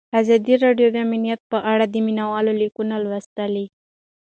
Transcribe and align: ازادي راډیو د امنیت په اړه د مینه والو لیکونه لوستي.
ازادي 0.21 0.55
راډیو 0.65 0.87
د 0.91 0.97
امنیت 1.05 1.41
په 1.51 1.57
اړه 1.71 1.85
د 1.89 1.95
مینه 2.05 2.25
والو 2.31 2.53
لیکونه 2.61 2.95
لوستي. 3.03 3.63